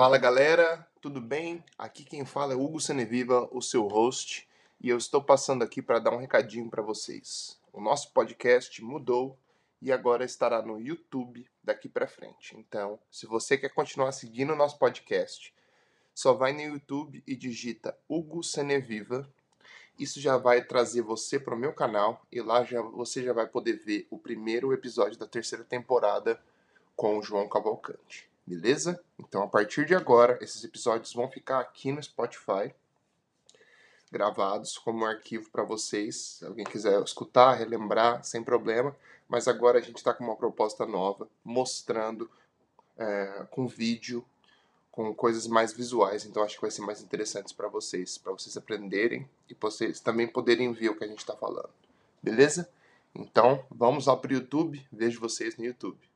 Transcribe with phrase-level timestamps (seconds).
[0.00, 1.62] Fala galera, tudo bem?
[1.76, 4.48] Aqui quem fala é Hugo Seneviva, o seu host,
[4.80, 7.60] e eu estou passando aqui para dar um recadinho para vocês.
[7.70, 9.36] O nosso podcast mudou
[9.78, 12.56] e agora estará no YouTube daqui para frente.
[12.56, 15.52] Então, se você quer continuar seguindo o nosso podcast,
[16.14, 19.30] só vai no YouTube e digita Hugo Seneviva.
[19.98, 23.46] Isso já vai trazer você para o meu canal e lá já, você já vai
[23.46, 26.42] poder ver o primeiro episódio da terceira temporada
[26.96, 29.00] com o João Cavalcante beleza?
[29.16, 32.74] Então, a partir de agora, esses episódios vão ficar aqui no Spotify,
[34.10, 36.16] gravados como um arquivo para vocês.
[36.16, 38.96] Se alguém quiser escutar, relembrar, sem problema.
[39.28, 42.28] Mas agora a gente está com uma proposta nova, mostrando
[42.98, 44.24] é, com vídeo,
[44.90, 46.24] com coisas mais visuais.
[46.24, 50.26] Então, acho que vai ser mais interessante para vocês, para vocês aprenderem e vocês também
[50.26, 51.70] poderem ver o que a gente está falando,
[52.20, 52.68] beleza?
[53.14, 54.84] Então, vamos lá para o YouTube.
[54.90, 56.09] Vejo vocês no YouTube.